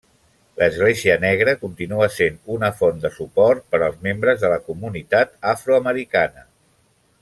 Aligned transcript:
L'església 0.61 1.17
negra 1.25 1.53
continua 1.65 2.07
sent 2.15 2.39
una 2.55 2.71
font 2.81 3.05
de 3.05 3.13
suport 3.19 3.63
per 3.75 3.83
als 3.89 4.03
membres 4.09 4.43
de 4.47 4.53
la 4.57 4.61
comunitat 4.71 5.39
afroamericana. 5.57 6.49